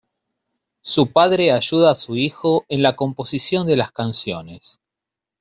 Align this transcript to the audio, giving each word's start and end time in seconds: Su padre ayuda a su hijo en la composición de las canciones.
Su 0.81 1.11
padre 1.11 1.51
ayuda 1.51 1.91
a 1.91 1.93
su 1.93 2.15
hijo 2.15 2.65
en 2.69 2.81
la 2.81 2.95
composición 2.95 3.67
de 3.67 3.75
las 3.75 3.91
canciones. 3.91 4.79